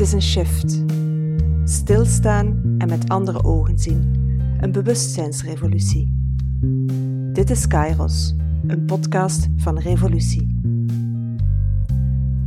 Het 0.00 0.08
is 0.08 0.14
een 0.14 0.22
shift. 0.22 0.84
Stilstaan 1.64 2.74
en 2.78 2.88
met 2.88 3.08
andere 3.08 3.44
ogen 3.44 3.78
zien. 3.78 4.14
Een 4.60 4.72
bewustzijnsrevolutie. 4.72 6.08
Dit 7.32 7.50
is 7.50 7.66
Kairos, 7.66 8.34
een 8.66 8.84
podcast 8.84 9.48
van 9.56 9.78
Revolutie. 9.78 10.60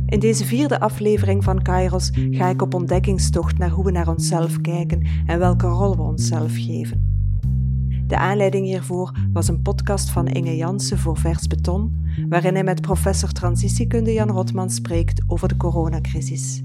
In 0.06 0.18
deze 0.18 0.44
vierde 0.44 0.80
aflevering 0.80 1.44
van 1.44 1.62
Kairos 1.62 2.10
ga 2.30 2.48
ik 2.48 2.62
op 2.62 2.74
ontdekkingstocht 2.74 3.58
naar 3.58 3.70
hoe 3.70 3.84
we 3.84 3.90
naar 3.90 4.08
onszelf 4.08 4.60
kijken 4.60 5.06
en 5.26 5.38
welke 5.38 5.66
rol 5.66 5.96
we 5.96 6.02
onszelf 6.02 6.52
geven. 6.54 7.12
De 8.06 8.16
aanleiding 8.16 8.66
hiervoor 8.66 9.16
was 9.32 9.48
een 9.48 9.62
podcast 9.62 10.10
van 10.10 10.26
Inge 10.26 10.56
Jansen 10.56 10.98
voor 10.98 11.16
Vers 11.16 11.46
Beton, 11.46 11.96
waarin 12.28 12.54
hij 12.54 12.64
met 12.64 12.80
professor 12.80 13.32
transitiekunde 13.32 14.12
Jan 14.12 14.30
Rotman 14.30 14.70
spreekt 14.70 15.22
over 15.26 15.48
de 15.48 15.56
coronacrisis. 15.56 16.63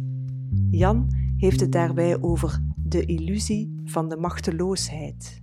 Jan 0.72 1.08
heeft 1.38 1.60
het 1.60 1.72
daarbij 1.72 2.22
over 2.22 2.60
de 2.76 3.06
illusie 3.06 3.82
van 3.86 4.10
de 4.10 4.18
machteloosheid. 4.18 5.40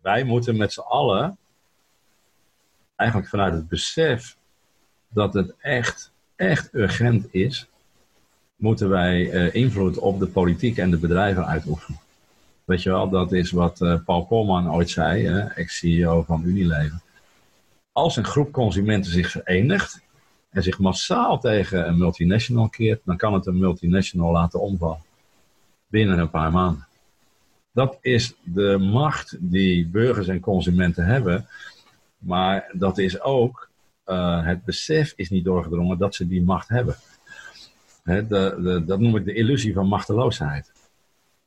Wij 0.00 0.24
moeten 0.24 0.56
met 0.56 0.72
z'n 0.72 0.80
allen, 0.80 1.38
eigenlijk 2.96 3.30
vanuit 3.30 3.54
het 3.54 3.68
besef 3.68 4.36
dat 5.08 5.34
het 5.34 5.54
echt, 5.58 6.12
echt 6.36 6.74
urgent 6.74 7.26
is, 7.30 7.68
moeten 8.56 8.88
wij 8.88 9.32
uh, 9.32 9.54
invloed 9.54 9.98
op 9.98 10.18
de 10.18 10.26
politiek 10.26 10.78
en 10.78 10.90
de 10.90 10.98
bedrijven 10.98 11.46
uitoefenen. 11.46 12.00
Weet 12.64 12.82
je 12.82 12.90
wel, 12.90 13.08
dat 13.08 13.32
is 13.32 13.50
wat 13.50 13.80
uh, 13.80 14.04
Paul 14.04 14.24
Polman 14.24 14.72
ooit 14.72 14.90
zei, 14.90 15.26
ex-CEO 15.54 16.22
van 16.22 16.44
Unilever. 16.44 17.00
Als 17.92 18.16
een 18.16 18.24
groep 18.24 18.52
consumenten 18.52 19.12
zich 19.12 19.30
verenigt 19.30 20.02
en 20.52 20.62
zich 20.62 20.78
massaal 20.78 21.38
tegen 21.38 21.88
een 21.88 21.98
multinational 21.98 22.68
keert, 22.68 23.00
dan 23.04 23.16
kan 23.16 23.34
het 23.34 23.46
een 23.46 23.58
multinational 23.58 24.32
laten 24.32 24.60
omvallen. 24.60 25.02
Binnen 25.86 26.18
een 26.18 26.30
paar 26.30 26.52
maanden. 26.52 26.86
Dat 27.72 27.98
is 28.00 28.34
de 28.42 28.78
macht 28.78 29.36
die 29.40 29.88
burgers 29.88 30.28
en 30.28 30.40
consumenten 30.40 31.06
hebben. 31.06 31.46
Maar 32.18 32.70
dat 32.72 32.98
is 32.98 33.20
ook, 33.20 33.68
uh, 34.06 34.46
het 34.46 34.64
besef 34.64 35.12
is 35.16 35.30
niet 35.30 35.44
doorgedrongen 35.44 35.98
dat 35.98 36.14
ze 36.14 36.26
die 36.26 36.42
macht 36.42 36.68
hebben. 36.68 36.96
de, 38.04 38.26
de, 38.28 38.82
dat 38.86 39.00
noem 39.00 39.16
ik 39.16 39.24
de 39.24 39.34
illusie 39.34 39.74
van 39.74 39.86
machteloosheid. 39.86 40.72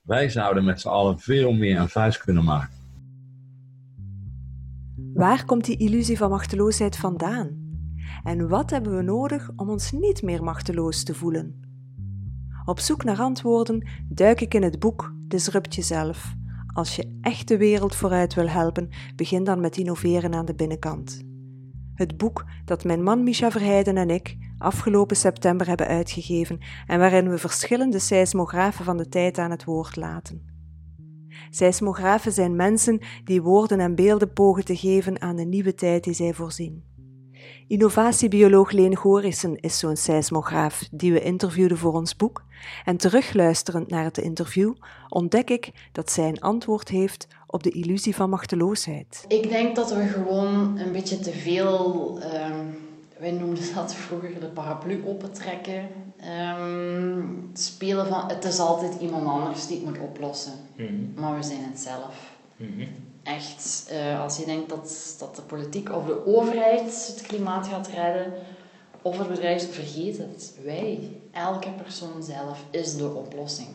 Wij 0.01 0.29
zouden 0.29 0.63
met 0.63 0.81
z'n 0.81 0.87
allen 0.87 1.19
veel 1.19 1.53
meer 1.53 1.79
een 1.79 1.89
vuist 1.89 2.17
kunnen 2.23 2.43
maken. 2.43 2.73
Waar 5.13 5.45
komt 5.45 5.65
die 5.65 5.77
illusie 5.77 6.17
van 6.17 6.29
machteloosheid 6.29 6.97
vandaan? 6.97 7.64
En 8.25 8.47
wat 8.47 8.69
hebben 8.69 8.95
we 8.95 9.01
nodig 9.01 9.49
om 9.55 9.69
ons 9.69 9.91
niet 9.91 10.21
meer 10.21 10.43
machteloos 10.43 11.03
te 11.03 11.13
voelen? 11.13 11.59
Op 12.65 12.79
zoek 12.79 13.03
naar 13.03 13.19
antwoorden 13.19 13.87
duik 14.09 14.41
ik 14.41 14.53
in 14.53 14.63
het 14.63 14.79
boek 14.79 15.13
Disrupt 15.27 15.75
Jezelf. 15.75 16.33
Als 16.73 16.95
je 16.95 17.17
echt 17.21 17.47
de 17.47 17.57
wereld 17.57 17.95
vooruit 17.95 18.33
wil 18.33 18.47
helpen, 18.47 18.89
begin 19.15 19.43
dan 19.43 19.59
met 19.59 19.77
innoveren 19.77 20.33
aan 20.33 20.45
de 20.45 20.55
binnenkant. 20.55 21.23
Het 21.93 22.17
boek 22.17 22.45
dat 22.65 22.83
mijn 22.83 23.03
man 23.03 23.23
Misha 23.23 23.51
Verheijden 23.51 23.97
en 23.97 24.09
ik 24.09 24.37
afgelopen 24.57 25.15
september 25.15 25.67
hebben 25.67 25.87
uitgegeven 25.87 26.59
en 26.87 26.99
waarin 26.99 27.29
we 27.29 27.37
verschillende 27.37 27.99
seismografen 27.99 28.85
van 28.85 28.97
de 28.97 29.07
tijd 29.07 29.37
aan 29.37 29.51
het 29.51 29.63
woord 29.63 29.95
laten. 29.95 30.41
Seismografen 31.49 32.31
zijn 32.31 32.55
mensen 32.55 32.99
die 33.23 33.41
woorden 33.41 33.79
en 33.79 33.95
beelden 33.95 34.33
pogen 34.33 34.65
te 34.65 34.75
geven 34.75 35.21
aan 35.21 35.35
de 35.35 35.45
nieuwe 35.45 35.73
tijd 35.73 36.03
die 36.03 36.13
zij 36.13 36.33
voorzien. 36.33 36.94
Innovatiebioloog 37.67 38.71
Leen 38.71 38.95
Gorissen 38.95 39.59
is 39.59 39.79
zo'n 39.79 39.95
seismograaf 39.95 40.87
die 40.91 41.13
we 41.13 41.21
interviewden 41.21 41.77
voor 41.77 41.93
ons 41.93 42.15
boek. 42.15 42.43
En 42.85 42.97
terugluisterend 42.97 43.89
naar 43.89 44.03
het 44.03 44.17
interview 44.17 44.73
ontdek 45.09 45.49
ik 45.49 45.71
dat 45.91 46.11
zij 46.11 46.27
een 46.27 46.39
antwoord 46.39 46.89
heeft 46.89 47.27
op 47.47 47.63
de 47.63 47.69
illusie 47.69 48.15
van 48.15 48.29
machteloosheid. 48.29 49.25
Ik 49.27 49.49
denk 49.49 49.75
dat 49.75 49.93
we 49.93 50.07
gewoon 50.07 50.77
een 50.77 50.91
beetje 50.91 51.19
te 51.19 51.31
veel, 51.31 52.19
um, 52.23 52.77
wij 53.19 53.31
noemden 53.31 53.73
dat 53.75 53.95
vroeger 53.95 54.39
de 54.39 54.47
paraplu 54.47 55.03
opentrekken. 55.05 55.87
Um, 56.59 57.49
spelen 57.53 58.07
van 58.07 58.27
het 58.27 58.45
is 58.45 58.59
altijd 58.59 59.01
iemand 59.01 59.27
anders 59.27 59.67
die 59.67 59.77
het 59.77 59.85
moet 59.85 59.99
oplossen. 59.99 60.53
Mm 60.77 61.13
Maar 61.15 61.35
we 61.35 61.43
zijn 61.43 61.63
het 61.63 61.79
zelf. 61.79 62.33
Mm 62.57 63.05
echt, 63.25 63.89
uh, 63.91 64.21
als 64.21 64.37
je 64.37 64.45
denkt 64.45 64.69
dat, 64.69 65.15
dat 65.19 65.35
de 65.35 65.41
politiek 65.41 65.91
of 65.91 66.05
de 66.05 66.25
overheid 66.25 67.07
het 67.07 67.21
klimaat 67.27 67.67
gaat 67.67 67.87
redden, 67.87 68.33
of 69.01 69.17
het 69.17 69.27
bedrijf, 69.27 69.73
vergeet 69.73 70.17
het. 70.17 70.59
Wij, 70.63 71.21
elke 71.31 71.69
persoon 71.69 72.23
zelf, 72.23 72.65
is 72.71 72.95
de 72.95 73.07
oplossing. 73.07 73.67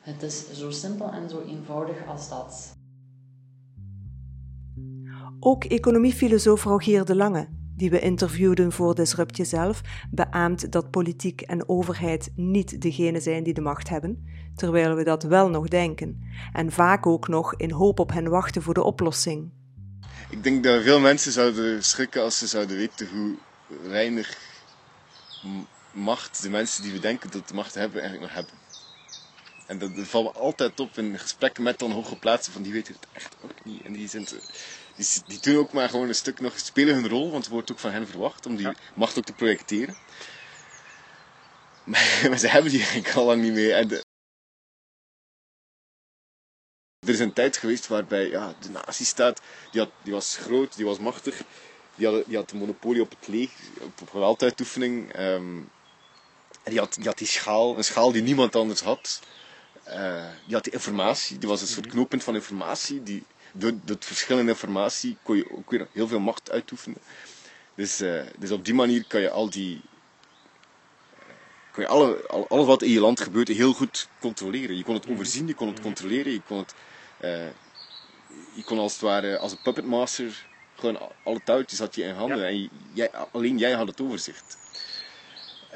Het 0.00 0.22
is 0.22 0.52
zo 0.52 0.70
simpel 0.70 1.10
en 1.10 1.28
zo 1.28 1.42
eenvoudig 1.46 2.06
als 2.06 2.28
dat. 2.28 2.76
Ook 5.40 5.64
economiefilosoof 5.64 6.64
Rogier 6.64 7.04
de 7.04 7.16
Lange 7.16 7.48
die 7.76 7.90
we 7.90 8.00
interviewden 8.00 8.72
voor 8.72 8.94
Disrupt 8.94 9.36
Jezelf, 9.36 9.80
beaamt 10.10 10.72
dat 10.72 10.90
politiek 10.90 11.40
en 11.40 11.68
overheid 11.68 12.30
niet 12.36 12.82
degene 12.82 13.20
zijn 13.20 13.42
die 13.42 13.54
de 13.54 13.60
macht 13.60 13.88
hebben, 13.88 14.26
terwijl 14.56 14.94
we 14.94 15.04
dat 15.04 15.22
wel 15.22 15.48
nog 15.48 15.68
denken, 15.68 16.22
en 16.52 16.72
vaak 16.72 17.06
ook 17.06 17.28
nog 17.28 17.54
in 17.54 17.70
hoop 17.70 17.98
op 17.98 18.12
hen 18.12 18.28
wachten 18.28 18.62
voor 18.62 18.74
de 18.74 18.82
oplossing. 18.82 19.50
Ik 20.30 20.42
denk 20.42 20.64
dat 20.64 20.82
veel 20.82 21.00
mensen 21.00 21.32
zouden 21.32 21.84
schrikken 21.84 22.22
als 22.22 22.38
ze 22.38 22.46
zouden 22.46 22.76
weten 22.76 23.08
hoe 23.08 23.34
weinig 23.88 24.38
macht 25.92 26.42
de 26.42 26.50
mensen 26.50 26.82
die 26.82 26.92
we 26.92 26.98
denken 26.98 27.30
dat 27.30 27.48
de 27.48 27.54
macht 27.54 27.74
hebben 27.74 28.00
eigenlijk 28.02 28.32
nog 28.32 28.44
hebben. 28.44 28.62
En 29.66 29.78
dat, 29.78 29.90
valt 30.06 30.34
me 30.34 30.40
altijd 30.40 30.80
op 30.80 30.98
in 30.98 31.18
gesprekken 31.18 31.62
met 31.62 31.78
dan 31.78 31.90
hoge 31.90 32.16
plaatsen 32.16 32.52
van 32.52 32.62
die 32.62 32.72
weten 32.72 32.94
het 32.94 33.06
echt 33.12 33.36
ook 33.42 33.64
niet. 33.64 33.82
En 33.82 33.92
die 33.92 34.08
zijn 34.08 34.26
die, 34.96 35.06
die 35.26 35.40
doen 35.40 35.56
ook 35.56 35.72
maar 35.72 35.88
gewoon 35.88 36.08
een 36.08 36.14
stuk 36.14 36.40
nog, 36.40 36.58
spelen 36.58 36.94
hun 36.94 37.08
rol, 37.08 37.30
want 37.30 37.44
het 37.44 37.52
wordt 37.52 37.72
ook 37.72 37.78
van 37.78 37.90
hen 37.90 38.08
verwacht 38.08 38.46
om 38.46 38.56
die 38.56 38.68
macht 38.94 39.18
ook 39.18 39.24
te 39.24 39.32
projecteren. 39.32 39.96
Maar, 41.84 42.38
ze 42.38 42.48
hebben 42.48 42.70
die 42.70 42.80
eigenlijk 42.80 43.14
al 43.14 43.24
lang 43.24 43.42
niet 43.42 43.52
meer. 43.52 43.74
En 43.74 43.88
de, 43.88 44.04
er 46.98 47.12
is 47.12 47.18
een 47.18 47.32
tijd 47.32 47.56
geweest 47.56 47.86
waarbij 47.86 48.28
ja, 48.28 48.54
de 48.60 48.68
nazistaat, 48.68 49.40
die, 49.70 49.80
had, 49.80 49.90
die 50.02 50.12
was 50.12 50.36
groot, 50.36 50.76
die 50.76 50.84
was 50.84 50.98
machtig, 50.98 51.42
die 51.94 52.06
had, 52.06 52.24
die 52.26 52.36
had 52.36 52.48
de 52.48 52.56
monopolie 52.56 53.02
op 53.02 53.10
het 53.18 53.28
leeg, 53.28 53.50
op 53.80 54.08
gewelduitoefening. 54.10 55.18
Um, 55.18 55.70
en 56.62 56.70
die 56.70 56.78
had, 56.78 56.94
die 56.94 57.04
had 57.04 57.18
die 57.18 57.26
schaal, 57.26 57.76
een 57.76 57.84
schaal 57.84 58.12
die 58.12 58.22
niemand 58.22 58.56
anders 58.56 58.80
had. 58.80 59.20
Uh, 59.88 60.26
die 60.46 60.54
had 60.54 60.64
die 60.64 60.72
informatie, 60.72 61.38
die 61.38 61.48
was 61.48 61.60
een 61.60 61.66
soort 61.66 61.86
knooppunt 61.86 62.24
van 62.24 62.34
informatie, 62.34 63.02
die, 63.02 63.24
door, 63.54 63.72
het 63.84 64.04
verschil 64.04 64.38
in 64.38 64.48
informatie 64.48 65.16
kon 65.22 65.36
je 65.36 65.50
ook 65.50 65.70
weer 65.70 65.88
heel 65.92 66.08
veel 66.08 66.20
macht 66.20 66.50
uitoefenen. 66.50 66.98
Dus, 67.74 68.00
uh, 68.00 68.22
dus 68.38 68.50
op 68.50 68.64
die 68.64 68.74
manier 68.74 69.04
kan 69.06 69.20
je 69.20 69.30
al 69.30 69.50
die. 69.50 69.80
Kon 71.72 71.82
je 71.82 71.88
alle, 71.88 72.26
alles 72.48 72.66
wat 72.66 72.82
in 72.82 72.90
je 72.90 73.00
land 73.00 73.20
gebeurt 73.20 73.48
heel 73.48 73.72
goed 73.72 74.08
controleren. 74.20 74.76
Je 74.76 74.84
kon 74.84 74.94
het 74.94 75.08
overzien, 75.08 75.46
je 75.46 75.54
kon 75.54 75.68
het 75.68 75.80
controleren, 75.80 76.32
je 76.32 76.42
kon 76.46 76.58
het. 76.58 76.74
Uh, 77.20 77.46
je 78.54 78.64
kon 78.64 78.78
als 78.78 78.92
het 78.92 79.02
ware 79.02 79.38
als 79.38 79.52
een 79.52 79.62
puppetmaster 79.62 80.46
gewoon 80.74 81.10
alle 81.24 81.40
touwtjes 81.44 81.78
had 81.78 81.94
je 81.94 82.02
in 82.02 82.14
handen 82.14 82.46
en 82.46 82.70
jij, 82.92 83.10
alleen 83.32 83.58
jij 83.58 83.72
had 83.72 83.86
het 83.86 84.00
overzicht. 84.00 84.58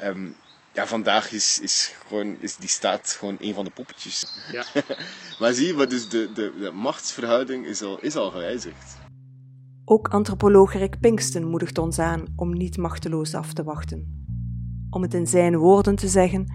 Um, 0.03 0.35
ja, 0.79 0.87
vandaag 0.87 1.31
is, 1.31 1.59
is, 1.59 1.95
gewoon, 2.07 2.35
is 2.39 2.55
die 2.55 2.69
staat 2.69 3.15
gewoon 3.19 3.37
een 3.39 3.53
van 3.53 3.65
de 3.65 3.71
poppetjes. 3.71 4.25
Ja. 4.51 4.63
maar 5.39 5.53
zie 5.53 5.77
je, 5.77 5.87
dus 5.87 6.09
de, 6.09 6.31
de, 6.33 6.53
de 6.59 6.71
machtsverhouding 6.71 7.65
is 7.65 7.81
al, 7.81 7.99
is 7.99 8.15
al 8.15 8.31
gewijzigd. 8.31 8.97
Ook 9.85 10.07
antropoloog 10.07 10.73
Rick 10.73 10.99
Pinkston 10.99 11.49
moedigt 11.49 11.77
ons 11.77 11.99
aan 11.99 12.25
om 12.35 12.53
niet 12.53 12.77
machteloos 12.77 13.33
af 13.33 13.53
te 13.53 13.63
wachten. 13.63 14.25
Om 14.89 15.01
het 15.01 15.13
in 15.13 15.27
zijn 15.27 15.57
woorden 15.57 15.95
te 15.95 16.07
zeggen: 16.07 16.53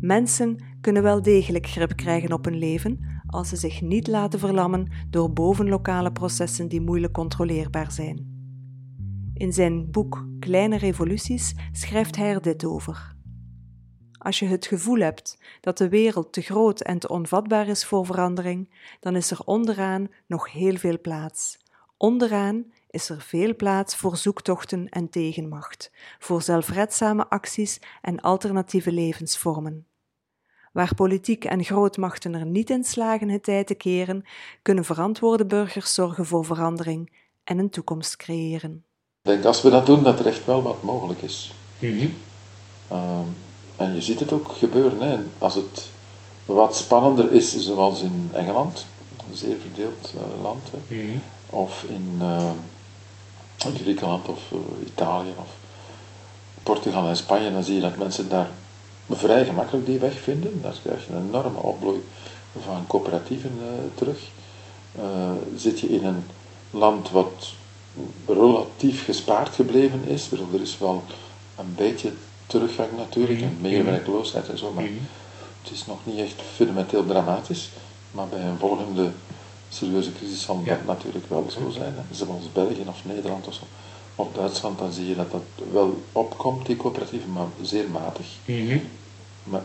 mensen 0.00 0.64
kunnen 0.80 1.02
wel 1.02 1.22
degelijk 1.22 1.66
grip 1.66 1.96
krijgen 1.96 2.32
op 2.32 2.44
hun 2.44 2.58
leven 2.58 3.22
als 3.26 3.48
ze 3.48 3.56
zich 3.56 3.80
niet 3.80 4.06
laten 4.06 4.38
verlammen 4.38 4.88
door 5.10 5.32
bovenlokale 5.32 6.12
processen 6.12 6.68
die 6.68 6.80
moeilijk 6.80 7.12
controleerbaar 7.12 7.92
zijn. 7.92 8.34
In 9.34 9.52
zijn 9.52 9.90
boek 9.90 10.26
Kleine 10.38 10.78
Revoluties 10.78 11.54
schrijft 11.72 12.16
hij 12.16 12.34
er 12.34 12.42
dit 12.42 12.64
over. 12.64 13.15
Als 14.26 14.38
je 14.38 14.46
het 14.46 14.66
gevoel 14.66 14.98
hebt 14.98 15.38
dat 15.60 15.78
de 15.78 15.88
wereld 15.88 16.32
te 16.32 16.40
groot 16.40 16.80
en 16.80 16.98
te 16.98 17.08
onvatbaar 17.08 17.68
is 17.68 17.84
voor 17.84 18.06
verandering, 18.06 18.70
dan 19.00 19.16
is 19.16 19.30
er 19.30 19.40
onderaan 19.44 20.08
nog 20.26 20.52
heel 20.52 20.76
veel 20.76 21.00
plaats. 21.00 21.58
Onderaan 21.96 22.72
is 22.90 23.08
er 23.08 23.20
veel 23.20 23.56
plaats 23.56 23.96
voor 23.96 24.16
zoektochten 24.16 24.88
en 24.88 25.10
tegenmacht, 25.10 25.90
voor 26.18 26.42
zelfredzame 26.42 27.28
acties 27.28 27.80
en 28.02 28.20
alternatieve 28.20 28.92
levensvormen. 28.92 29.86
Waar 30.72 30.94
politiek 30.94 31.44
en 31.44 31.64
grootmachten 31.64 32.34
er 32.34 32.46
niet 32.46 32.70
in 32.70 32.84
slagen 32.84 33.28
het 33.28 33.42
tijd 33.42 33.66
te 33.66 33.74
keren, 33.74 34.24
kunnen 34.62 34.84
verantwoorde 34.84 35.46
burgers 35.46 35.94
zorgen 35.94 36.26
voor 36.26 36.44
verandering 36.44 37.12
en 37.44 37.58
een 37.58 37.70
toekomst 37.70 38.16
creëren. 38.16 38.84
Ik 39.22 39.30
denk 39.30 39.44
als 39.44 39.62
we 39.62 39.70
dat 39.70 39.86
doen, 39.86 40.02
dat 40.02 40.18
er 40.18 40.26
echt 40.26 40.44
wel 40.44 40.62
wat 40.62 40.82
mogelijk 40.82 41.22
is. 41.22 41.54
Mm 41.78 42.14
en 43.76 43.94
je 43.94 44.02
ziet 44.02 44.20
het 44.20 44.32
ook 44.32 44.52
gebeuren. 44.58 45.00
Hè. 45.00 45.18
Als 45.38 45.54
het 45.54 45.88
wat 46.44 46.76
spannender 46.76 47.32
is, 47.32 47.58
zoals 47.58 48.00
in 48.00 48.30
Engeland, 48.32 48.86
een 49.30 49.36
zeer 49.36 49.56
verdeeld 49.60 50.12
uh, 50.14 50.42
land, 50.42 50.62
hè. 50.70 50.96
Mhm. 50.96 51.18
of 51.50 51.84
in 51.88 52.18
uh, 52.20 52.50
Griekenland 53.74 54.28
of 54.28 54.40
uh, 54.52 54.86
Italië 54.86 55.32
of 55.38 55.48
Portugal 56.62 57.08
en 57.08 57.16
Spanje, 57.16 57.52
dan 57.52 57.64
zie 57.64 57.74
je 57.74 57.80
dat 57.80 57.96
mensen 57.96 58.28
daar 58.28 58.50
vrij 59.10 59.44
gemakkelijk 59.44 59.86
die 59.86 59.98
weg 59.98 60.20
vinden. 60.20 60.60
Daar 60.62 60.76
krijg 60.82 61.06
je 61.06 61.12
een 61.12 61.26
enorme 61.26 61.58
opbloei 61.58 62.04
van 62.64 62.86
coöperatieven 62.86 63.60
terug. 63.94 64.18
zit 65.56 65.80
je 65.80 65.88
in 65.88 66.04
een 66.04 66.24
land 66.70 67.10
wat 67.10 67.52
relatief 68.26 69.04
gespaard 69.04 69.54
gebleven 69.54 70.04
is, 70.06 70.30
er 70.30 70.60
is 70.60 70.78
wel 70.78 71.02
een 71.56 71.74
beetje 71.76 72.12
teruggang 72.46 72.88
natuurlijk, 72.96 73.40
en 73.40 73.56
meer 73.60 73.84
werkloosheid 73.84 74.48
en 74.48 74.58
zo, 74.58 74.72
maar 74.72 74.84
het 75.62 75.72
is 75.72 75.86
nog 75.86 75.98
niet 76.04 76.18
echt 76.18 76.42
fundamenteel 76.54 77.06
dramatisch. 77.06 77.70
Maar 78.10 78.26
bij 78.26 78.40
een 78.40 78.58
volgende 78.58 79.10
serieuze 79.68 80.12
crisis 80.12 80.42
zal 80.42 80.62
dat 80.64 80.84
natuurlijk 80.86 81.28
wel 81.28 81.46
zo 81.50 81.70
zijn. 81.70 81.94
Hè. 81.96 82.14
Zoals 82.14 82.52
België 82.52 82.84
of 82.86 83.04
Nederland 83.04 83.46
of 83.46 83.54
zo. 83.54 83.62
Of 84.14 84.28
Duitsland, 84.32 84.78
dan 84.78 84.92
zie 84.92 85.08
je 85.08 85.16
dat 85.16 85.30
dat 85.30 85.42
wel 85.72 86.02
opkomt, 86.12 86.66
die 86.66 86.76
coöperatieven, 86.76 87.32
maar 87.32 87.46
zeer 87.62 87.88
matig. 87.90 88.26
Maar 89.44 89.62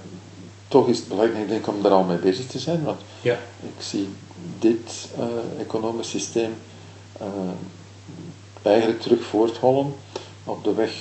toch 0.68 0.88
is 0.88 0.98
het 0.98 1.08
belangrijk 1.08 1.48
denk 1.48 1.60
ik, 1.60 1.68
om 1.68 1.82
daar 1.82 1.92
al 1.92 2.04
mee 2.04 2.18
bezig 2.18 2.46
te 2.46 2.60
zijn, 2.60 2.84
want 2.84 3.02
ja. 3.22 3.38
ik 3.64 3.84
zie 3.84 4.10
dit 4.60 5.10
uh, 5.20 5.62
economisch 5.62 6.10
systeem 6.10 6.54
uh, 7.22 7.28
eigenlijk 8.62 9.02
terug 9.02 9.24
voorthollen 9.24 9.94
op 10.44 10.64
de 10.64 10.74
weg 10.74 10.92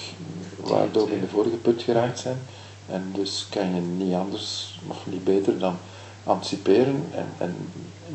waardoor 0.65 1.09
we 1.09 1.15
in 1.15 1.21
de 1.21 1.29
vorige 1.29 1.57
put 1.57 1.83
geraakt 1.83 2.19
zijn. 2.19 2.39
En 2.87 3.11
dus 3.15 3.47
kan 3.51 3.75
je 3.75 3.81
niet 3.81 4.15
anders 4.15 4.79
of 4.87 5.07
niet 5.07 5.25
beter 5.25 5.59
dan 5.59 5.77
anticiperen 6.25 7.05
en, 7.15 7.27
en 7.39 7.55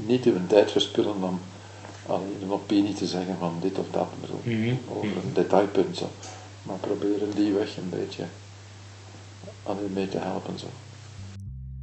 niet 0.06 0.26
uw 0.26 0.34
tijd 0.48 0.72
verspillen 0.72 1.24
om 1.24 1.40
alleen 2.08 2.38
een 2.42 2.52
opinie 2.52 2.94
te 2.94 3.06
zeggen 3.08 3.36
van 3.40 3.54
dit 3.62 3.80
of 3.80 3.86
dat, 3.92 4.08
bedoel, 4.22 4.40
Mhm. 4.44 4.76
over 4.90 5.08
een 5.24 5.34
detailpunt 5.34 5.98
zo. 5.98 6.10
Maar 6.64 6.78
proberen 6.78 7.36
die 7.36 7.54
weg 7.54 7.78
een 7.78 7.90
beetje 7.90 8.24
aan 9.64 9.78
u 9.90 9.94
mee 9.94 10.10
te 10.10 10.18
helpen 10.18 10.60
zo. 10.60 10.68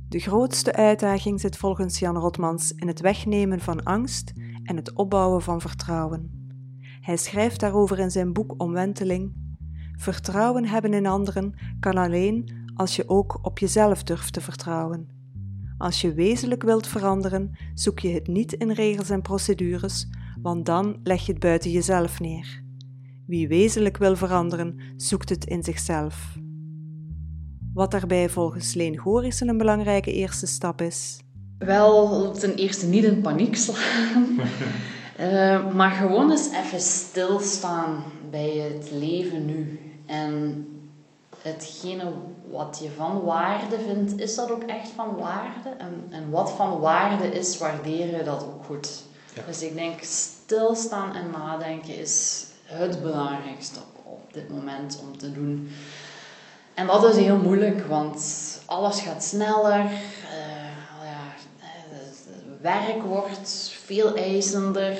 De 0.08 0.18
grootste 0.18 0.72
uitdaging 0.72 1.40
zit 1.40 1.56
volgens 1.56 1.98
Jan 1.98 2.16
Rotmans 2.16 2.72
in 2.72 2.86
het 2.86 3.00
wegnemen 3.00 3.60
van 3.60 3.82
angst 3.82 4.32
en 4.64 4.76
het 4.76 4.92
opbouwen 4.92 5.42
van 5.42 5.60
vertrouwen. 5.60 6.30
Hij 7.00 7.16
schrijft 7.16 7.60
daarover 7.60 7.98
in 7.98 8.10
zijn 8.10 8.32
boek 8.32 8.54
Omwenteling. 8.56 9.32
Vertrouwen 9.96 10.66
hebben 10.66 10.94
in 10.94 11.06
anderen 11.06 11.54
kan 11.80 11.96
alleen 11.96 12.60
als 12.74 12.96
je 12.96 13.08
ook 13.08 13.38
op 13.42 13.58
jezelf 13.58 14.02
durft 14.02 14.32
te 14.32 14.40
vertrouwen. 14.40 15.08
Als 15.78 16.00
je 16.00 16.14
wezenlijk 16.14 16.62
wilt 16.62 16.86
veranderen, 16.86 17.50
zoek 17.74 17.98
je 17.98 18.08
het 18.08 18.26
niet 18.26 18.52
in 18.52 18.70
regels 18.70 19.10
en 19.10 19.22
procedures, 19.22 20.08
want 20.42 20.66
dan 20.66 21.00
leg 21.02 21.26
je 21.26 21.32
het 21.32 21.40
buiten 21.40 21.70
jezelf 21.70 22.20
neer. 22.20 22.62
Wie 23.26 23.48
wezenlijk 23.48 23.96
wil 23.96 24.16
veranderen, 24.16 24.80
zoekt 24.96 25.28
het 25.28 25.44
in 25.44 25.62
zichzelf. 25.62 26.36
Wat 27.74 27.90
daarbij 27.90 28.28
volgens 28.28 28.74
Leen 28.74 28.96
Gorissen 28.96 29.48
een 29.48 29.58
belangrijke 29.58 30.12
eerste 30.12 30.46
stap 30.46 30.80
is. 30.80 31.18
Wel, 31.58 32.30
ten 32.32 32.54
eerste 32.54 32.86
niet 32.86 33.04
in 33.04 33.20
paniek 33.20 33.56
slaan. 33.56 34.26
uh, 35.22 35.74
maar 35.74 35.90
gewoon 35.90 36.30
eens 36.30 36.50
even 36.50 36.80
stilstaan 36.80 38.04
bij 38.30 38.50
het 38.50 38.90
leven 38.90 39.44
nu. 39.44 39.80
En 40.06 40.66
hetgene 41.42 42.12
wat 42.50 42.80
je 42.82 42.90
van 42.96 43.22
waarde 43.22 43.78
vindt, 43.78 44.20
is 44.20 44.34
dat 44.34 44.50
ook 44.50 44.62
echt 44.62 44.88
van 44.88 45.16
waarde? 45.16 45.68
En, 45.78 46.06
en 46.10 46.30
wat 46.30 46.52
van 46.52 46.80
waarde 46.80 47.26
is, 47.26 47.58
waardeer 47.58 48.16
je 48.16 48.22
dat 48.22 48.42
ook 48.42 48.64
goed. 48.64 49.02
Ja. 49.34 49.42
Dus 49.46 49.62
ik 49.62 49.74
denk, 49.74 50.02
stilstaan 50.02 51.14
en 51.14 51.30
nadenken 51.30 51.96
is 51.96 52.44
het 52.64 53.02
belangrijkste 53.02 53.78
op 54.02 54.32
dit 54.32 54.50
moment 54.50 55.00
om 55.02 55.18
te 55.18 55.32
doen. 55.32 55.70
En 56.74 56.86
dat 56.86 57.04
is 57.04 57.16
heel 57.16 57.36
moeilijk, 57.36 57.86
want 57.86 58.20
alles 58.66 59.00
gaat 59.00 59.24
sneller. 59.24 59.80
Uh, 59.80 59.90
ja, 61.02 61.34
werk 62.60 63.02
wordt 63.02 63.71
veel 63.84 64.16
eisender. 64.16 64.98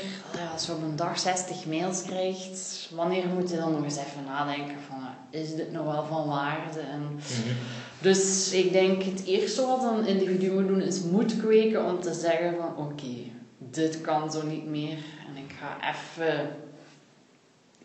Als 0.53 0.67
je 0.67 0.73
op 0.73 0.83
een 0.83 0.97
dag 0.97 1.19
60 1.19 1.67
mails 1.67 2.03
krijgt, 2.03 2.89
wanneer 2.95 3.27
moet 3.27 3.51
je 3.51 3.57
dan 3.57 3.73
nog 3.73 3.85
eens 3.85 3.97
even 3.97 4.25
nadenken 4.25 4.77
van 4.89 4.99
is 5.31 5.55
dit 5.55 5.73
nou 5.73 5.87
wel 5.87 6.05
van 6.05 6.27
waarde? 6.27 6.81
En 6.81 7.03
Mhm. 7.03 7.55
Dus 8.03 8.53
ik 8.53 8.73
denk 8.73 9.03
het 9.03 9.25
eerste 9.25 9.67
wat 9.67 9.83
een 9.83 10.07
individu 10.07 10.53
moet 10.53 10.67
doen 10.67 10.81
is 10.81 11.03
moed 11.03 11.37
kweken 11.37 11.85
om 11.85 12.01
te 12.01 12.15
zeggen 12.15 12.55
van 12.57 12.87
oké, 12.87 13.15
dit 13.59 14.01
kan 14.01 14.33
zo 14.33 14.47
niet 14.47 14.67
meer 14.67 14.99
en 15.29 15.37
ik 15.37 15.55
ga 15.59 15.93
even 15.93 16.51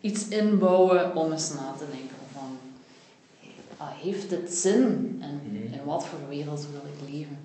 iets 0.00 0.28
inbouwen 0.28 1.16
om 1.16 1.32
eens 1.32 1.54
na 1.54 1.74
te 1.78 1.84
denken 1.90 2.16
van 2.32 2.58
heeft 3.78 4.30
het 4.30 4.52
zin 4.52 5.16
en 5.20 5.40
in 5.72 5.84
wat 5.84 6.06
voor 6.06 6.28
wereld 6.28 6.66
wil 6.72 6.82
ik 6.92 7.14
leven? 7.14 7.38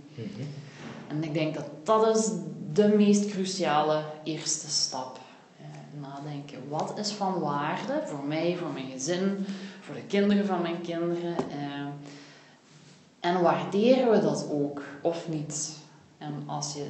En 1.08 1.24
ik 1.24 1.34
denk 1.34 1.54
dat 1.54 1.66
dat 1.84 2.18
is 2.18 2.32
de 2.74 2.88
meest 2.98 3.30
cruciale 3.30 4.04
eerste 4.24 4.70
stap. 4.70 5.20
Eh, 5.60 6.02
nadenken, 6.02 6.70
wat 6.70 6.94
is 6.98 7.12
van 7.12 7.40
waarde 7.40 8.02
voor 8.06 8.24
mij, 8.24 8.58
voor 8.58 8.72
mijn 8.74 8.92
gezin, 8.92 9.46
voor 9.82 9.96
de 9.96 10.04
kinderen 10.08 10.46
van 10.46 10.62
mijn 10.62 10.82
kinderen? 10.82 11.38
Eh, 11.38 11.88
en 13.20 13.42
waarderen 13.42 14.12
we 14.12 14.20
dat 14.20 14.48
ook 14.52 14.82
of 15.02 15.30
niet? 15.30 15.78
En 16.18 16.44
als 16.46 16.74
je 16.74 16.86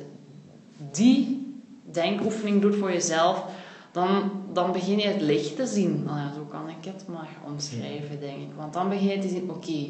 die 0.92 1.54
denkoefening 1.84 2.62
doet 2.62 2.76
voor 2.76 2.92
jezelf, 2.92 3.46
dan, 3.92 4.32
dan 4.54 4.72
begin 4.72 5.00
je 5.00 5.08
het 5.08 5.22
licht 5.22 5.56
te 5.56 5.68
zien. 5.68 6.04
Nou 6.04 6.18
ja, 6.18 6.34
zo 6.34 6.44
kan 6.44 6.70
ik 6.70 6.86
het 6.86 7.08
maar 7.08 7.30
omschrijven, 7.46 8.20
denk 8.20 8.38
ik. 8.38 8.54
Want 8.56 8.74
dan 8.74 8.90
begin 8.90 9.08
je 9.08 9.20
te 9.20 9.28
zien, 9.28 9.50
oké, 9.50 9.90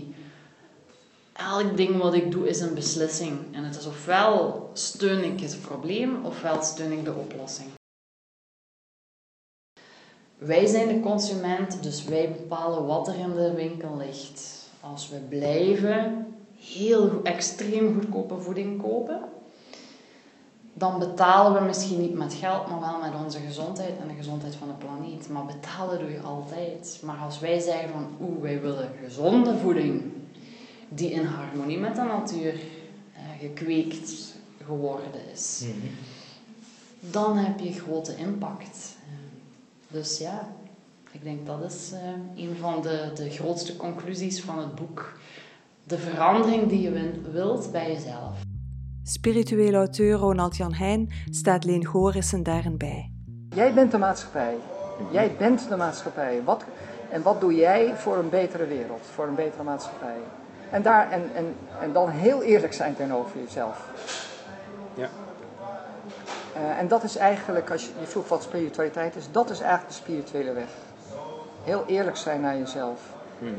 elk 1.33 1.77
ding 1.77 1.97
wat 1.97 2.13
ik 2.13 2.31
doe 2.31 2.47
is 2.47 2.59
een 2.59 2.73
beslissing. 2.73 3.37
En 3.51 3.63
het 3.63 3.77
is 3.79 3.85
ofwel 3.85 4.69
steun 4.73 5.23
ik 5.23 5.39
het 5.39 5.61
probleem, 5.61 6.25
ofwel 6.25 6.63
steun 6.63 6.91
ik 6.91 7.05
de 7.05 7.13
oplossing. 7.13 7.69
Wij 10.37 10.65
zijn 10.65 10.87
de 10.87 10.99
consument, 10.99 11.83
dus 11.83 12.03
wij 12.03 12.31
bepalen 12.31 12.85
wat 12.85 13.07
er 13.07 13.15
in 13.15 13.33
de 13.33 13.53
winkel 13.53 13.97
ligt. 13.97 14.69
Als 14.79 15.09
we 15.09 15.17
blijven 15.17 16.27
heel 16.57 17.19
extreem 17.23 17.93
goedkope 17.93 18.41
voeding 18.41 18.81
kopen, 18.81 19.21
dan 20.73 20.99
betalen 20.99 21.53
we 21.53 21.65
misschien 21.67 22.01
niet 22.01 22.13
met 22.13 22.33
geld, 22.33 22.67
maar 22.67 22.79
wel 22.79 22.99
met 22.99 23.23
onze 23.25 23.39
gezondheid 23.39 23.97
en 24.01 24.07
de 24.07 24.13
gezondheid 24.13 24.55
van 24.55 24.67
de 24.67 24.73
planeet. 24.73 25.29
Maar 25.29 25.45
betalen 25.45 25.99
doe 25.99 26.11
je 26.11 26.19
altijd. 26.19 26.99
Maar 27.03 27.17
als 27.17 27.39
wij 27.39 27.59
zeggen 27.59 27.89
van, 27.89 28.07
oeh, 28.21 28.41
wij 28.41 28.61
willen 28.61 28.89
gezonde 29.03 29.57
voeding, 29.57 30.11
die 30.95 31.11
in 31.11 31.25
harmonie 31.25 31.79
met 31.79 31.95
de 31.95 32.01
natuur 32.01 32.53
eh, 32.53 33.21
gekweekt 33.39 34.35
geworden 34.65 35.31
is, 35.33 35.65
dan 36.99 37.37
heb 37.37 37.59
je 37.59 37.73
grote 37.73 38.15
impact. 38.15 38.95
Dus 39.87 40.17
ja, 40.17 40.47
ik 41.11 41.23
denk 41.23 41.45
dat 41.45 41.63
is 41.63 41.91
uh, 41.93 42.45
een 42.45 42.55
van 42.55 42.81
de, 42.81 43.11
de 43.15 43.29
grootste 43.29 43.75
conclusies 43.75 44.41
van 44.41 44.59
het 44.59 44.75
boek. 44.75 45.17
De 45.83 45.97
verandering 45.97 46.69
die 46.69 46.81
je 46.81 47.21
wilt 47.31 47.71
bij 47.71 47.91
jezelf. 47.91 48.41
Spirituele 49.03 49.77
auteur 49.77 50.17
Ronald 50.17 50.57
Jan 50.57 50.73
Heijn 50.73 51.11
staat 51.29 51.63
Leen 51.63 51.85
Gorissen 51.85 52.43
daarin 52.43 52.77
bij. 52.77 53.11
Jij 53.49 53.73
bent 53.73 53.91
de 53.91 53.97
maatschappij. 53.97 54.55
Jij 55.11 55.35
bent 55.37 55.69
de 55.69 55.75
maatschappij. 55.75 56.43
Wat, 56.43 56.65
en 57.11 57.21
wat 57.21 57.41
doe 57.41 57.55
jij 57.55 57.95
voor 57.95 58.17
een 58.17 58.29
betere 58.29 58.67
wereld, 58.67 59.01
voor 59.01 59.27
een 59.27 59.35
betere 59.35 59.63
maatschappij? 59.63 60.17
En, 60.73 60.81
daar, 60.81 61.11
en, 61.11 61.31
en, 61.35 61.55
en 61.81 61.93
dan 61.93 62.09
heel 62.09 62.41
eerlijk 62.41 62.73
zijn 62.73 62.95
tegenover 62.95 63.39
jezelf. 63.39 63.77
Ja. 64.93 65.07
Uh, 66.57 66.79
en 66.79 66.87
dat 66.87 67.03
is 67.03 67.15
eigenlijk, 67.15 67.71
als 67.71 67.85
je, 67.85 67.91
je 67.99 68.05
vroeg 68.05 68.27
wat 68.27 68.43
spiritualiteit 68.43 69.15
is, 69.15 69.31
dat 69.31 69.49
is 69.49 69.59
eigenlijk 69.59 69.89
de 69.89 69.95
spirituele 69.95 70.53
weg. 70.53 70.67
Heel 71.63 71.83
eerlijk 71.87 72.17
zijn 72.17 72.41
naar 72.41 72.57
jezelf. 72.57 72.99
Uh, 73.39 73.49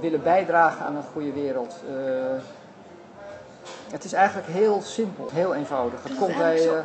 willen 0.00 0.22
bijdragen 0.22 0.86
aan 0.86 0.96
een 0.96 1.02
goede 1.12 1.32
wereld. 1.32 1.76
Uh, 1.90 1.94
het 3.90 4.04
is 4.04 4.12
eigenlijk 4.12 4.48
heel 4.48 4.80
simpel, 4.82 5.28
heel 5.32 5.54
eenvoudig. 5.54 6.02
Het 6.02 6.16
komt 6.16 6.36
bij, 6.36 6.62
ja. 6.62 6.84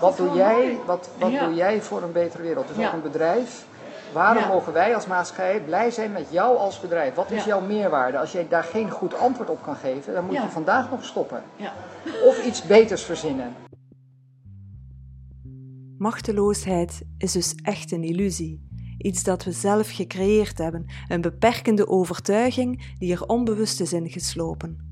wat, 0.00 0.16
doe 0.16 0.32
jij, 0.36 0.78
wat, 0.86 1.08
wat 1.18 1.30
ja. 1.30 1.44
doe 1.44 1.54
jij 1.54 1.82
voor 1.82 2.02
een 2.02 2.12
betere 2.12 2.42
wereld? 2.42 2.68
Dus 2.68 2.86
ook 2.86 2.92
een 2.92 3.02
bedrijf. 3.02 3.64
Waarom 4.12 4.46
mogen 4.46 4.72
wij 4.72 4.94
als 4.94 5.06
maatschappij 5.06 5.60
blij 5.60 5.90
zijn 5.90 6.12
met 6.12 6.26
jou 6.30 6.56
als 6.56 6.80
bedrijf? 6.80 7.14
Wat 7.14 7.30
is 7.30 7.44
jouw 7.44 7.60
meerwaarde? 7.60 8.18
Als 8.18 8.32
jij 8.32 8.48
daar 8.48 8.64
geen 8.64 8.90
goed 8.90 9.14
antwoord 9.18 9.50
op 9.50 9.62
kan 9.62 9.76
geven, 9.76 10.14
dan 10.14 10.24
moet 10.24 10.34
je 10.34 10.48
vandaag 10.48 10.90
nog 10.90 11.04
stoppen. 11.04 11.42
Of 12.24 12.44
iets 12.46 12.62
beters 12.62 13.02
verzinnen. 13.02 13.54
Machteloosheid 15.98 17.02
is 17.18 17.32
dus 17.32 17.54
echt 17.54 17.92
een 17.92 18.02
illusie. 18.04 18.70
iets 18.98 19.22
dat 19.22 19.44
we 19.44 19.52
zelf 19.52 19.90
gecreëerd 19.90 20.58
hebben, 20.58 20.86
een 21.08 21.20
beperkende 21.20 21.88
overtuiging 21.88 22.94
die 22.98 23.12
er 23.12 23.26
onbewust 23.26 23.80
is 23.80 23.92
ingeslopen. 23.92 24.90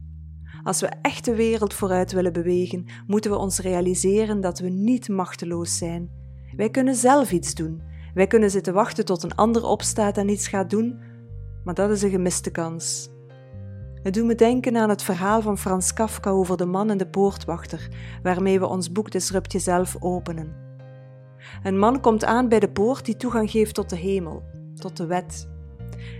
Als 0.62 0.80
we 0.80 0.86
echt 1.02 1.24
de 1.24 1.34
wereld 1.34 1.74
vooruit 1.74 2.12
willen 2.12 2.32
bewegen, 2.32 2.86
moeten 3.06 3.30
we 3.30 3.36
ons 3.36 3.58
realiseren 3.58 4.40
dat 4.40 4.58
we 4.58 4.68
niet 4.68 5.08
machteloos 5.08 5.78
zijn. 5.78 6.10
Wij 6.56 6.70
kunnen 6.70 6.94
zelf 6.94 7.32
iets 7.32 7.54
doen. 7.54 7.82
Wij 8.14 8.26
kunnen 8.26 8.50
zitten 8.50 8.74
wachten 8.74 9.04
tot 9.04 9.22
een 9.22 9.34
ander 9.34 9.64
opstaat 9.64 10.16
en 10.16 10.28
iets 10.28 10.48
gaat 10.48 10.70
doen, 10.70 11.00
maar 11.64 11.74
dat 11.74 11.90
is 11.90 12.02
een 12.02 12.10
gemiste 12.10 12.50
kans. 12.50 13.08
Het 14.02 14.14
doet 14.14 14.24
me 14.24 14.34
denken 14.34 14.76
aan 14.76 14.88
het 14.88 15.02
verhaal 15.02 15.42
van 15.42 15.58
Frans 15.58 15.92
Kafka 15.92 16.30
over 16.30 16.56
de 16.56 16.66
man 16.66 16.90
en 16.90 16.98
de 16.98 17.06
poortwachter, 17.06 17.88
waarmee 18.22 18.58
we 18.58 18.66
ons 18.66 18.92
boek 18.92 19.10
Disrupt 19.10 19.52
Jezelf 19.52 19.96
openen. 19.98 20.56
Een 21.62 21.78
man 21.78 22.00
komt 22.00 22.24
aan 22.24 22.48
bij 22.48 22.60
de 22.60 22.70
poort 22.70 23.04
die 23.04 23.16
toegang 23.16 23.50
geeft 23.50 23.74
tot 23.74 23.90
de 23.90 23.96
hemel, 23.96 24.42
tot 24.74 24.96
de 24.96 25.06
wet. 25.06 25.48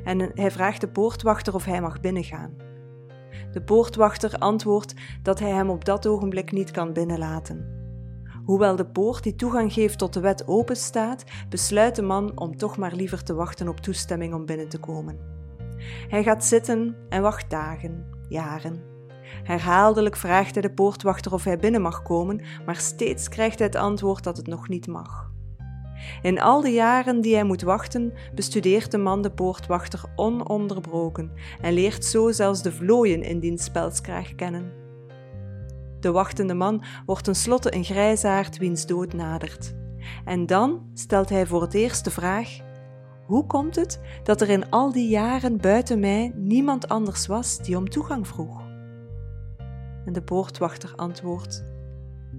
En 0.05 0.31
hij 0.35 0.51
vraagt 0.51 0.81
de 0.81 0.89
poortwachter 0.89 1.55
of 1.55 1.65
hij 1.65 1.81
mag 1.81 2.01
binnengaan. 2.01 2.55
De 3.53 3.63
poortwachter 3.63 4.39
antwoordt 4.39 4.95
dat 5.23 5.39
hij 5.39 5.51
hem 5.51 5.71
op 5.71 5.85
dat 5.85 6.07
ogenblik 6.07 6.53
niet 6.53 6.71
kan 6.71 6.93
binnenlaten. 6.93 7.80
Hoewel 8.51 8.77
de 8.77 8.87
poort 8.87 9.23
die 9.23 9.35
toegang 9.35 9.73
geeft 9.73 9.99
tot 9.99 10.13
de 10.13 10.21
wet 10.21 10.49
openstaat, 10.49 11.25
besluit 11.49 11.97
de 11.97 12.03
man 12.03 12.39
om 12.39 12.57
toch 12.57 12.77
maar 12.77 12.95
liever 12.95 13.23
te 13.23 13.35
wachten 13.35 13.69
op 13.69 13.81
toestemming 13.81 14.35
om 14.35 14.47
binnen 14.47 14.69
te 14.69 14.79
komen. 14.79 15.19
Hij 16.09 16.23
gaat 16.23 16.45
zitten 16.45 16.97
en 17.09 17.23
wacht 17.23 17.51
dagen, 17.51 18.07
jaren. 18.29 18.83
Herhaaldelijk 19.43 20.17
vraagt 20.17 20.53
hij 20.53 20.63
de 20.63 20.73
poortwachter 20.73 21.33
of 21.33 21.45
hij 21.45 21.59
binnen 21.59 21.83
mag 21.83 22.03
komen, 22.03 22.41
maar 22.67 22.77
steeds 22.77 23.29
krijgt 23.29 23.59
hij 23.59 23.67
het 23.67 23.77
antwoord 23.77 24.25
dat 24.25 24.37
het 24.37 24.47
nog 24.47 24.69
niet 24.69 24.87
mag. 24.87 25.31
In 26.23 26.41
al 26.41 26.61
de 26.61 26.73
jaren 26.73 27.21
die 27.21 27.35
hij 27.35 27.45
moet 27.45 27.63
wachten, 27.63 28.13
bestudeert 28.35 28.91
de 28.91 28.99
man 28.99 29.23
de 29.23 29.31
poortwachter 29.31 30.03
ononderbroken 30.17 31.33
en 31.61 31.73
leert 31.73 32.05
zo 32.05 32.31
zelfs 32.31 32.63
de 32.63 32.73
vlooien 32.73 33.23
in 33.23 33.41
diens 33.41 33.65
spelskraag 33.65 34.35
kennen. 34.35 34.80
De 36.01 36.11
wachtende 36.11 36.55
man 36.55 36.83
wordt 37.07 37.25
tenslotte 37.25 37.75
een 37.75 37.85
grijsaard 37.85 38.59
wiens 38.59 38.87
dood 38.87 39.13
nadert. 39.13 39.75
En 40.25 40.47
dan 40.47 40.91
stelt 40.95 41.29
hij 41.29 41.47
voor 41.47 41.63
het 41.63 41.75
eerst 41.75 42.05
de 42.05 42.11
vraag: 42.11 42.59
hoe 43.27 43.47
komt 43.47 43.77
het 43.77 44.01
dat 44.23 44.41
er 44.41 44.49
in 44.49 44.71
al 44.71 44.93
die 44.93 45.09
jaren 45.09 45.57
buiten 45.57 46.01
mij 46.01 46.33
niemand 46.35 46.89
anders 46.89 47.27
was 47.27 47.59
die 47.59 47.77
om 47.77 47.89
toegang 47.89 48.29
vroeg? 48.29 48.61
En 50.05 50.13
de 50.13 50.23
poortwachter 50.23 50.93
antwoordt: 50.97 51.65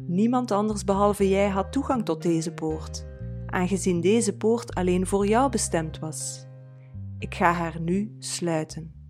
Niemand 0.07 0.51
anders 0.51 0.83
behalve 0.83 1.29
jij 1.29 1.49
had 1.49 1.71
toegang 1.71 2.05
tot 2.05 2.21
deze 2.21 2.51
poort, 2.51 3.05
aangezien 3.45 4.01
deze 4.01 4.37
poort 4.37 4.75
alleen 4.75 5.07
voor 5.07 5.27
jou 5.27 5.51
bestemd 5.51 5.99
was. 5.99 6.47
Ik 7.19 7.35
ga 7.35 7.51
haar 7.51 7.79
nu 7.79 8.15
sluiten. 8.19 9.00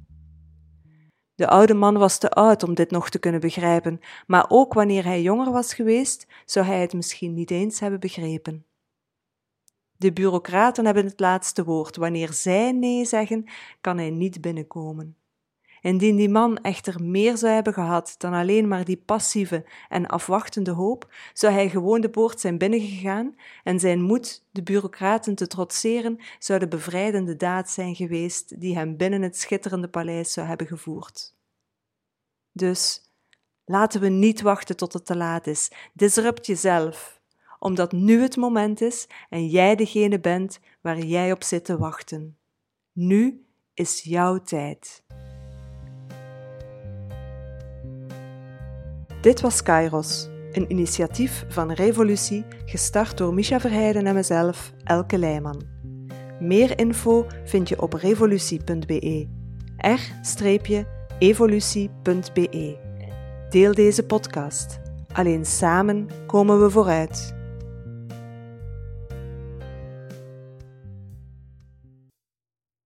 De 1.42 1.48
oude 1.48 1.74
man 1.74 1.98
was 1.98 2.18
te 2.18 2.30
oud 2.30 2.64
om 2.64 2.74
dit 2.74 2.92
nog 2.92 3.10
te 3.10 3.20
kunnen 3.20 3.42
begrijpen, 3.42 4.00
maar 4.28 4.46
ook 4.50 4.74
wanneer 4.74 5.04
hij 5.04 5.22
jonger 5.22 5.52
was 5.52 5.74
geweest, 5.74 6.28
zou 6.46 6.66
hij 6.66 6.82
het 6.82 6.94
misschien 6.94 7.34
niet 7.34 7.52
eens 7.52 7.80
hebben 7.80 8.00
begrepen. 8.00 8.66
De 9.98 10.14
bureaucraten 10.14 10.86
hebben 10.86 11.06
het 11.06 11.20
laatste 11.20 11.64
woord. 11.64 11.96
Wanneer 11.96 12.34
zij 12.34 12.72
nee 12.72 13.06
zeggen, 13.06 13.50
kan 13.82 13.98
hij 13.98 14.10
niet 14.10 14.42
binnenkomen. 14.42 15.18
Indien 15.82 16.16
die 16.16 16.30
man 16.30 16.58
echter 16.58 17.04
meer 17.04 17.38
zou 17.38 17.54
hebben 17.54 17.74
gehad 17.74 18.16
dan 18.18 18.34
alleen 18.34 18.68
maar 18.68 18.86
die 18.86 19.02
passieve 19.06 19.66
en 19.90 20.08
afwachtende 20.08 20.72
hoop, 20.72 21.14
zou 21.34 21.54
hij 21.54 21.70
gewoon 21.70 22.02
de 22.02 22.10
poort 22.10 22.40
zijn 22.40 22.58
binnengegaan 22.58 23.36
en 23.64 23.80
zijn 23.80 24.02
moed 24.02 24.46
de 24.52 24.64
bureaucraten 24.64 25.36
te 25.36 25.48
trotseren 25.48 26.20
zou 26.40 26.60
de 26.60 26.68
bevrijdende 26.68 27.36
daad 27.36 27.70
zijn 27.70 27.96
geweest 27.96 28.60
die 28.60 28.76
hem 28.76 28.98
binnen 28.98 29.22
het 29.22 29.38
schitterende 29.38 29.88
paleis 29.88 30.34
zou 30.34 30.48
hebben 30.48 30.68
gevoerd. 30.68 31.36
Dus 32.52 33.02
laten 33.66 34.02
we 34.02 34.08
niet 34.08 34.42
wachten 34.42 34.78
tot 34.78 34.94
het 34.94 35.06
te 35.06 35.16
laat 35.16 35.48
is. 35.48 35.72
Disrupt 35.94 36.46
jezelf, 36.46 37.22
omdat 37.60 37.92
nu 37.92 38.22
het 38.22 38.36
moment 38.36 38.82
is 38.82 39.08
en 39.30 39.48
jij 39.48 39.76
degene 39.76 40.20
bent 40.20 40.60
waar 40.82 41.00
jij 41.00 41.32
op 41.32 41.44
zit 41.44 41.66
te 41.66 41.78
wachten. 41.78 42.38
Nu 42.92 43.46
is 43.74 44.02
jouw 44.02 44.42
tijd. 44.42 45.04
Dit 49.22 49.42
was 49.42 49.64
Kairos, 49.64 50.30
een 50.52 50.72
initiatief 50.72 51.46
van 51.48 51.72
Revolutie, 51.72 52.46
gestart 52.66 53.18
door 53.18 53.34
Misha 53.34 53.60
Verheijden 53.60 54.08
en 54.08 54.14
mezelf, 54.14 54.74
Elke 54.84 55.18
Leijman. 55.18 55.62
Meer 56.40 56.80
info 56.80 57.26
vind 57.46 57.70
je 57.70 57.82
op 57.82 57.94
revolutie.be. 57.94 59.28
r-evolutie.be. 59.78 62.78
Deel 63.50 63.74
deze 63.74 64.04
podcast. 64.04 64.80
Alleen 65.14 65.46
samen 65.46 66.08
komen 66.28 66.62
we 66.62 66.70
vooruit. 66.70 67.36